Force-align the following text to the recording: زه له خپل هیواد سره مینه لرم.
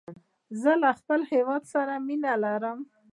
زه 0.61 0.71
له 0.81 0.89
خپل 0.99 1.19
هیواد 1.33 1.63
سره 1.73 1.93
مینه 2.07 2.33
لرم. 2.43 2.79